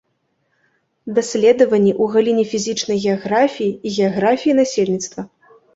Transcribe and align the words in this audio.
Даследаванні 1.19 1.93
ў 2.03 2.15
галіне 2.15 2.43
фізічнай 2.55 2.97
геаграфіі 3.07 3.71
і 3.87 3.95
геаграфіі 4.01 4.53
насельніцтва. 4.65 5.21